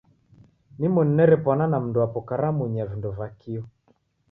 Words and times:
Nimoni 0.79 1.11
nerepwana 1.17 1.65
na 1.71 1.77
mndwapo 1.83 2.19
karamunyi 2.27 2.77
ya 2.79 2.85
vindo 2.91 3.09
va 3.17 3.27
kio. 3.39 3.63